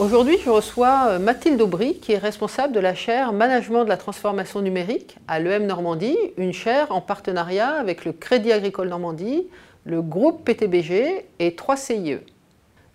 Aujourd'hui, 0.00 0.38
je 0.44 0.48
reçois 0.48 1.08
euh, 1.08 1.18
Mathilde 1.18 1.60
Aubry, 1.60 1.98
qui 1.98 2.12
est 2.12 2.18
responsable 2.18 2.72
de 2.72 2.78
la 2.78 2.94
chaire 2.94 3.32
Management 3.32 3.82
de 3.82 3.88
la 3.88 3.96
transformation 3.96 4.62
numérique 4.62 5.16
à 5.26 5.40
l'EM 5.40 5.66
Normandie, 5.66 6.16
une 6.36 6.52
chaire 6.52 6.92
en 6.92 7.00
partenariat 7.00 7.70
avec 7.70 8.04
le 8.04 8.12
Crédit 8.12 8.52
Agricole 8.52 8.90
Normandie, 8.90 9.48
le 9.82 10.00
groupe 10.00 10.44
PTBG 10.44 11.26
et 11.40 11.56
3 11.56 11.76
CIE. 11.76 12.18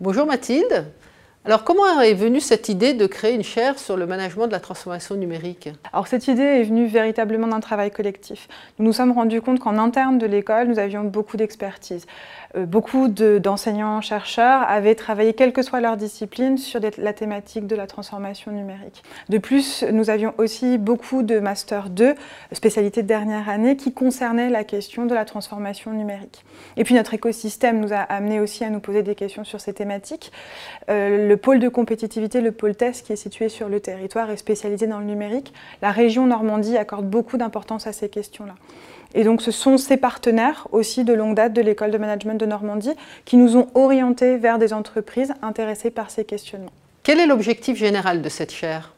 Bonjour 0.00 0.26
Mathilde. 0.26 0.86
Alors 1.48 1.64
comment 1.64 1.98
est 2.02 2.12
venue 2.12 2.40
cette 2.40 2.68
idée 2.68 2.92
de 2.92 3.06
créer 3.06 3.34
une 3.34 3.42
chaire 3.42 3.78
sur 3.78 3.96
le 3.96 4.04
management 4.04 4.48
de 4.48 4.52
la 4.52 4.60
transformation 4.60 5.14
numérique? 5.14 5.70
Alors 5.94 6.06
cette 6.06 6.28
idée 6.28 6.42
est 6.42 6.64
venue 6.64 6.84
véritablement 6.84 7.46
d'un 7.46 7.60
travail 7.60 7.90
collectif. 7.90 8.48
Nous 8.78 8.84
nous 8.84 8.92
sommes 8.92 9.12
rendus 9.12 9.40
compte 9.40 9.58
qu'en 9.58 9.78
interne 9.78 10.18
de 10.18 10.26
l'école, 10.26 10.68
nous 10.68 10.78
avions 10.78 11.04
beaucoup 11.04 11.38
d'expertise. 11.38 12.04
Euh, 12.54 12.66
beaucoup 12.66 13.08
d'enseignants-chercheurs 13.08 14.62
avaient 14.68 14.94
travaillé, 14.94 15.32
quelle 15.32 15.54
que 15.54 15.62
soit 15.62 15.80
leur 15.80 15.96
discipline, 15.96 16.58
sur 16.58 16.80
la 16.98 17.12
thématique 17.14 17.66
de 17.66 17.76
la 17.76 17.86
transformation 17.86 18.52
numérique. 18.52 19.02
De 19.30 19.38
plus, 19.38 19.84
nous 19.90 20.10
avions 20.10 20.34
aussi 20.36 20.76
beaucoup 20.76 21.22
de 21.22 21.40
Master 21.40 21.88
2, 21.88 22.14
spécialité 22.52 23.02
de 23.02 23.08
dernière 23.08 23.48
année, 23.48 23.76
qui 23.76 23.94
concernaient 23.94 24.50
la 24.50 24.64
question 24.64 25.06
de 25.06 25.14
la 25.14 25.24
transformation 25.24 25.92
numérique. 25.92 26.44
Et 26.76 26.84
puis 26.84 26.94
notre 26.94 27.14
écosystème 27.14 27.80
nous 27.80 27.94
a 27.94 28.00
amené 28.00 28.38
aussi 28.38 28.64
à 28.64 28.70
nous 28.70 28.80
poser 28.80 29.02
des 29.02 29.14
questions 29.14 29.44
sur 29.44 29.62
ces 29.62 29.72
thématiques. 29.72 30.30
Euh, 30.90 31.37
pôle 31.38 31.58
de 31.58 31.68
compétitivité, 31.68 32.40
le 32.40 32.52
pôle 32.52 32.74
TEST, 32.74 33.06
qui 33.06 33.12
est 33.12 33.16
situé 33.16 33.48
sur 33.48 33.68
le 33.68 33.80
territoire, 33.80 34.30
est 34.30 34.36
spécialisé 34.36 34.86
dans 34.86 34.98
le 34.98 35.04
numérique. 35.04 35.52
La 35.82 35.90
région 35.90 36.26
Normandie 36.26 36.76
accorde 36.76 37.06
beaucoup 37.06 37.38
d'importance 37.38 37.86
à 37.86 37.92
ces 37.92 38.08
questions-là. 38.08 38.54
Et 39.14 39.24
donc 39.24 39.40
ce 39.40 39.50
sont 39.50 39.78
ces 39.78 39.96
partenaires 39.96 40.68
aussi 40.72 41.04
de 41.04 41.14
longue 41.14 41.34
date 41.34 41.54
de 41.54 41.62
l'école 41.62 41.90
de 41.90 41.98
management 41.98 42.38
de 42.38 42.46
Normandie 42.46 42.92
qui 43.24 43.36
nous 43.36 43.56
ont 43.56 43.68
orientés 43.74 44.36
vers 44.36 44.58
des 44.58 44.72
entreprises 44.72 45.32
intéressées 45.40 45.90
par 45.90 46.10
ces 46.10 46.24
questionnements. 46.24 46.72
Quel 47.02 47.20
est 47.20 47.26
l'objectif 47.26 47.78
général 47.78 48.20
de 48.20 48.28
cette 48.28 48.52
chaire? 48.52 48.92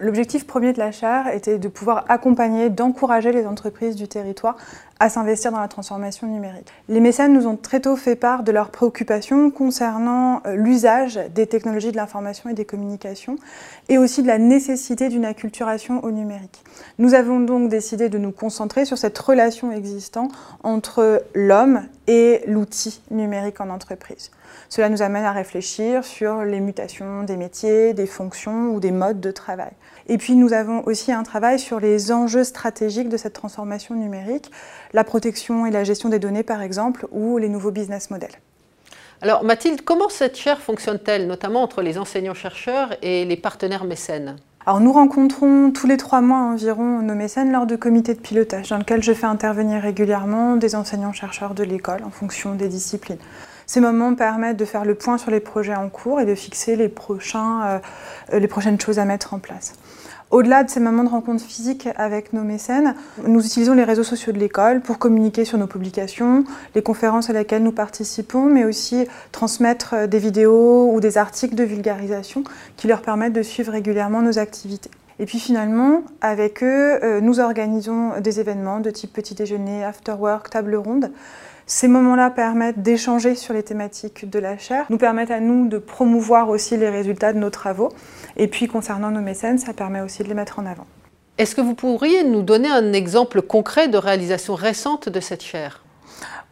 L'objectif 0.00 0.44
premier 0.44 0.72
de 0.72 0.80
la 0.80 0.90
chaire 0.90 1.28
était 1.28 1.58
de 1.58 1.68
pouvoir 1.68 2.04
accompagner, 2.08 2.68
d'encourager 2.68 3.30
les 3.30 3.46
entreprises 3.46 3.94
du 3.94 4.08
territoire 4.08 4.56
à 4.98 5.08
s'investir 5.08 5.52
dans 5.52 5.60
la 5.60 5.68
transformation 5.68 6.26
numérique. 6.26 6.66
Les 6.88 6.98
mécènes 6.98 7.32
nous 7.32 7.46
ont 7.46 7.56
très 7.56 7.80
tôt 7.80 7.94
fait 7.94 8.16
part 8.16 8.42
de 8.42 8.50
leurs 8.50 8.70
préoccupations 8.70 9.50
concernant 9.50 10.42
euh, 10.46 10.56
l'usage 10.56 11.20
des 11.34 11.46
technologies 11.46 11.92
de 11.92 11.96
l'information 11.96 12.50
et 12.50 12.54
des 12.54 12.64
communications 12.64 13.36
et 13.88 13.96
aussi 13.96 14.22
de 14.22 14.26
la 14.26 14.38
nécessité 14.38 15.08
d'une 15.08 15.24
acculturation 15.24 16.02
au 16.02 16.10
numérique. 16.10 16.64
Nous 16.98 17.14
avons 17.14 17.38
donc 17.38 17.68
décidé 17.68 18.08
de 18.08 18.18
nous 18.18 18.32
concentrer 18.32 18.84
sur 18.84 18.98
cette 18.98 19.18
relation 19.18 19.70
existante 19.70 20.32
entre 20.64 21.22
l'homme 21.34 21.82
et 22.08 22.42
l'outil 22.48 23.00
numérique 23.12 23.60
en 23.60 23.70
entreprise. 23.70 24.30
Cela 24.68 24.88
nous 24.88 25.02
amène 25.02 25.24
à 25.24 25.32
réfléchir 25.32 26.04
sur 26.04 26.44
les 26.44 26.60
mutations 26.60 27.22
des 27.22 27.36
métiers, 27.36 27.94
des 27.94 28.06
fonctions 28.06 28.74
ou 28.74 28.80
des 28.80 28.90
modes 28.90 29.20
de 29.20 29.30
travail. 29.30 29.70
Et 30.06 30.18
puis 30.18 30.34
nous 30.34 30.52
avons 30.52 30.86
aussi 30.86 31.12
un 31.12 31.22
travail 31.22 31.58
sur 31.58 31.80
les 31.80 32.12
enjeux 32.12 32.44
stratégiques 32.44 33.08
de 33.08 33.16
cette 33.16 33.32
transformation 33.32 33.94
numérique, 33.94 34.50
la 34.92 35.04
protection 35.04 35.64
et 35.66 35.70
la 35.70 35.84
gestion 35.84 36.08
des 36.08 36.18
données 36.18 36.42
par 36.42 36.60
exemple, 36.60 37.06
ou 37.10 37.38
les 37.38 37.48
nouveaux 37.48 37.70
business 37.70 38.10
models. 38.10 38.34
Alors 39.22 39.44
Mathilde, 39.44 39.82
comment 39.82 40.10
cette 40.10 40.36
chaire 40.36 40.60
fonctionne-t-elle, 40.60 41.26
notamment 41.26 41.62
entre 41.62 41.80
les 41.80 41.96
enseignants-chercheurs 41.98 42.94
et 43.00 43.24
les 43.24 43.36
partenaires 43.36 43.84
mécènes? 43.84 44.36
Alors 44.66 44.80
nous 44.80 44.92
rencontrons 44.92 45.70
tous 45.70 45.86
les 45.86 45.96
trois 45.96 46.20
mois 46.20 46.38
environ 46.38 47.00
nos 47.00 47.14
mécènes 47.14 47.52
lors 47.52 47.66
de 47.66 47.76
comités 47.76 48.14
de 48.14 48.20
pilotage 48.20 48.70
dans 48.70 48.78
lesquels 48.78 49.02
je 49.02 49.12
fais 49.12 49.26
intervenir 49.26 49.82
régulièrement 49.82 50.56
des 50.56 50.74
enseignants-chercheurs 50.74 51.54
de 51.54 51.64
l'école 51.64 52.02
en 52.02 52.10
fonction 52.10 52.54
des 52.54 52.68
disciplines. 52.68 53.18
Ces 53.66 53.80
moments 53.80 54.14
permettent 54.14 54.56
de 54.56 54.64
faire 54.64 54.84
le 54.84 54.94
point 54.94 55.18
sur 55.18 55.30
les 55.30 55.40
projets 55.40 55.74
en 55.74 55.88
cours 55.88 56.20
et 56.20 56.26
de 56.26 56.34
fixer 56.34 56.76
euh, 56.76 57.78
les 58.32 58.48
prochaines 58.48 58.80
choses 58.80 58.98
à 58.98 59.04
mettre 59.04 59.34
en 59.34 59.38
place. 59.38 59.74
Au-delà 60.30 60.64
de 60.64 60.70
ces 60.70 60.80
moments 60.80 61.04
de 61.04 61.08
rencontre 61.08 61.44
physique 61.44 61.88
avec 61.96 62.32
nos 62.32 62.42
mécènes, 62.42 62.96
nous 63.24 63.44
utilisons 63.44 63.74
les 63.74 63.84
réseaux 63.84 64.02
sociaux 64.02 64.32
de 64.32 64.38
l'école 64.38 64.80
pour 64.80 64.98
communiquer 64.98 65.44
sur 65.44 65.58
nos 65.58 65.66
publications, 65.66 66.44
les 66.74 66.82
conférences 66.82 67.30
à 67.30 67.32
laquelle 67.32 67.62
nous 67.62 67.72
participons, 67.72 68.46
mais 68.46 68.64
aussi 68.64 69.06
transmettre 69.32 69.94
euh, 69.94 70.06
des 70.06 70.18
vidéos 70.18 70.90
ou 70.92 71.00
des 71.00 71.18
articles 71.18 71.54
de 71.54 71.64
vulgarisation 71.64 72.42
qui 72.76 72.88
leur 72.88 73.02
permettent 73.02 73.32
de 73.32 73.42
suivre 73.42 73.72
régulièrement 73.72 74.22
nos 74.22 74.38
activités. 74.38 74.90
Et 75.18 75.26
puis 75.26 75.38
finalement, 75.38 76.02
avec 76.20 76.62
eux, 76.62 77.04
euh, 77.04 77.20
nous 77.20 77.40
organisons 77.40 78.20
des 78.20 78.40
événements 78.40 78.80
de 78.80 78.90
type 78.90 79.12
petit 79.12 79.34
déjeuner, 79.34 79.84
after 79.84 80.12
work, 80.12 80.50
table 80.50 80.74
ronde, 80.74 81.10
ces 81.66 81.88
moments-là 81.88 82.30
permettent 82.30 82.82
d'échanger 82.82 83.34
sur 83.34 83.54
les 83.54 83.62
thématiques 83.62 84.28
de 84.28 84.38
la 84.38 84.58
chaire, 84.58 84.84
nous 84.90 84.98
permettent 84.98 85.30
à 85.30 85.40
nous 85.40 85.66
de 85.66 85.78
promouvoir 85.78 86.50
aussi 86.50 86.76
les 86.76 86.90
résultats 86.90 87.32
de 87.32 87.38
nos 87.38 87.50
travaux. 87.50 87.90
Et 88.36 88.48
puis 88.48 88.66
concernant 88.66 89.10
nos 89.10 89.22
mécènes, 89.22 89.58
ça 89.58 89.72
permet 89.72 90.00
aussi 90.00 90.22
de 90.22 90.28
les 90.28 90.34
mettre 90.34 90.58
en 90.58 90.66
avant. 90.66 90.86
Est-ce 91.38 91.54
que 91.54 91.60
vous 91.60 91.74
pourriez 91.74 92.22
nous 92.22 92.42
donner 92.42 92.68
un 92.68 92.92
exemple 92.92 93.40
concret 93.40 93.88
de 93.88 93.96
réalisation 93.96 94.54
récente 94.54 95.08
de 95.08 95.20
cette 95.20 95.42
chaire? 95.42 95.83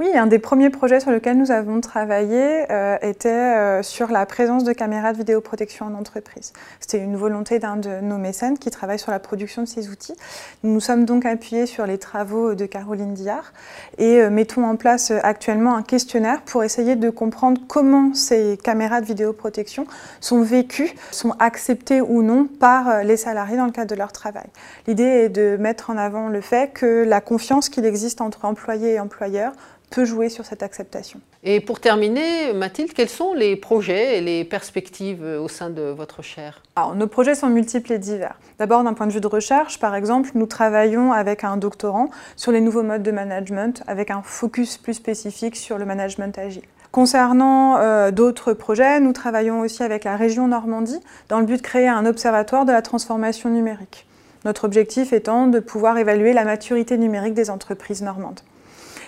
Oui, 0.00 0.16
un 0.16 0.26
des 0.26 0.38
premiers 0.38 0.70
projets 0.70 1.00
sur 1.00 1.10
lesquels 1.10 1.36
nous 1.36 1.50
avons 1.50 1.80
travaillé 1.80 2.64
euh, 2.70 2.96
était 3.02 3.28
euh, 3.28 3.82
sur 3.82 4.10
la 4.10 4.26
présence 4.26 4.64
de 4.64 4.72
caméras 4.72 5.12
de 5.12 5.18
vidéoprotection 5.18 5.86
en 5.86 5.94
entreprise. 5.94 6.52
C'était 6.80 6.98
une 6.98 7.16
volonté 7.16 7.58
d'un 7.58 7.76
de 7.76 8.00
nos 8.00 8.18
mécènes 8.18 8.58
qui 8.58 8.70
travaille 8.70 8.98
sur 8.98 9.10
la 9.10 9.18
production 9.18 9.62
de 9.62 9.68
ces 9.68 9.90
outils. 9.90 10.14
Nous 10.62 10.72
nous 10.72 10.80
sommes 10.80 11.04
donc 11.04 11.26
appuyés 11.26 11.66
sur 11.66 11.86
les 11.86 11.98
travaux 11.98 12.54
de 12.54 12.66
Caroline 12.66 13.14
Diard 13.14 13.52
et 13.98 14.20
euh, 14.20 14.30
mettons 14.30 14.64
en 14.64 14.76
place 14.76 15.12
actuellement 15.22 15.76
un 15.76 15.82
questionnaire 15.82 16.42
pour 16.42 16.64
essayer 16.64 16.96
de 16.96 17.10
comprendre 17.10 17.60
comment 17.68 18.14
ces 18.14 18.58
caméras 18.62 19.02
de 19.02 19.06
vidéoprotection 19.06 19.86
sont 20.20 20.42
vécues, 20.42 20.94
sont 21.10 21.34
acceptées 21.38 22.00
ou 22.00 22.22
non 22.22 22.46
par 22.46 23.04
les 23.04 23.16
salariés 23.16 23.56
dans 23.56 23.66
le 23.66 23.72
cadre 23.72 23.90
de 23.90 23.96
leur 23.96 24.12
travail. 24.12 24.46
L'idée 24.86 25.04
est 25.04 25.28
de 25.28 25.56
mettre 25.58 25.90
en 25.90 25.98
avant 25.98 26.28
le 26.28 26.40
fait 26.40 26.72
que 26.72 27.04
la 27.04 27.20
confiance 27.20 27.68
qu'il 27.68 27.84
existe 27.84 28.20
entre 28.20 28.44
employés 28.46 28.94
et 28.94 29.00
employeurs 29.00 29.41
peut 29.90 30.04
jouer 30.04 30.28
sur 30.28 30.44
cette 30.44 30.62
acceptation. 30.62 31.20
Et 31.44 31.60
pour 31.60 31.78
terminer, 31.78 32.52
Mathilde, 32.54 32.92
quels 32.94 33.10
sont 33.10 33.34
les 33.34 33.56
projets 33.56 34.18
et 34.18 34.20
les 34.20 34.44
perspectives 34.44 35.22
au 35.22 35.48
sein 35.48 35.70
de 35.70 35.82
votre 35.82 36.22
chaire? 36.22 36.62
Alors, 36.76 36.94
Nos 36.94 37.06
projets 37.06 37.34
sont 37.34 37.48
multiples 37.48 37.92
et 37.92 37.98
divers. 37.98 38.38
D'abord, 38.58 38.82
d'un 38.84 38.94
point 38.94 39.06
de 39.06 39.12
vue 39.12 39.20
de 39.20 39.26
recherche, 39.26 39.78
par 39.78 39.94
exemple, 39.94 40.30
nous 40.34 40.46
travaillons 40.46 41.12
avec 41.12 41.44
un 41.44 41.58
doctorant 41.58 42.08
sur 42.36 42.52
les 42.52 42.60
nouveaux 42.60 42.82
modes 42.82 43.02
de 43.02 43.10
management, 43.10 43.82
avec 43.86 44.10
un 44.10 44.22
focus 44.22 44.78
plus 44.78 44.94
spécifique 44.94 45.56
sur 45.56 45.78
le 45.78 45.84
management 45.84 46.36
agile. 46.38 46.64
Concernant 46.90 47.78
euh, 47.78 48.10
d'autres 48.10 48.52
projets, 48.52 49.00
nous 49.00 49.12
travaillons 49.12 49.60
aussi 49.60 49.82
avec 49.82 50.04
la 50.04 50.16
région 50.16 50.48
Normandie 50.48 51.00
dans 51.30 51.40
le 51.40 51.46
but 51.46 51.56
de 51.56 51.62
créer 51.62 51.88
un 51.88 52.04
observatoire 52.04 52.66
de 52.66 52.72
la 52.72 52.82
transformation 52.82 53.48
numérique. 53.48 54.06
Notre 54.44 54.64
objectif 54.64 55.12
étant 55.12 55.46
de 55.46 55.58
pouvoir 55.58 55.96
évaluer 55.96 56.32
la 56.32 56.44
maturité 56.44 56.98
numérique 56.98 57.34
des 57.34 57.48
entreprises 57.48 58.02
normandes. 58.02 58.40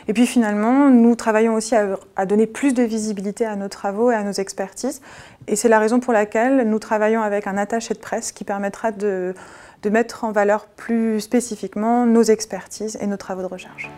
Et 0.08 0.12
puis 0.12 0.26
finalement, 0.26 0.90
nous 0.90 1.14
travaillons 1.14 1.54
aussi 1.54 1.74
à, 1.74 2.26
donner 2.26 2.46
plus 2.46 2.74
de 2.74 2.82
visibilité 2.82 3.46
à 3.46 3.56
nos 3.56 3.68
travaux 3.68 4.10
et 4.10 4.14
à 4.14 4.22
nos 4.22 4.32
expertises. 4.32 5.00
Et 5.46 5.56
c'est 5.56 5.68
la 5.68 5.78
raison 5.78 6.00
pour 6.00 6.12
laquelle 6.12 6.68
nous 6.68 6.78
travaillons 6.78 7.22
avec 7.22 7.46
un 7.46 7.56
attaché 7.56 7.94
de 7.94 7.98
presse 7.98 8.32
qui 8.32 8.44
permettra 8.44 8.92
de, 8.92 9.34
mettre 9.90 10.24
en 10.24 10.32
valeur 10.32 10.66
plus 10.66 11.20
spécifiquement 11.20 12.06
nos 12.06 12.22
expertises 12.22 12.96
et 13.02 13.06
nos 13.06 13.18
travaux 13.18 13.42
de 13.42 13.46
recherche. 13.46 13.90